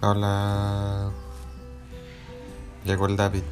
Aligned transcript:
Hola. 0.00 1.10
Llegó 2.84 3.06
el 3.06 3.16
David. 3.16 3.42